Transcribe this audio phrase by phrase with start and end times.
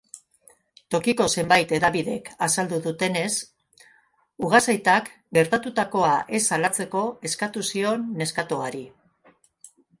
[0.93, 3.27] Tokiko zenbait hedabidek azaldu dutenez,
[4.49, 8.87] ugazaitak gertatutakoa ez salatzeko eskatu zion neskatoari.